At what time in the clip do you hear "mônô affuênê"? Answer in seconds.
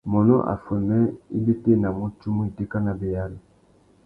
0.11-1.01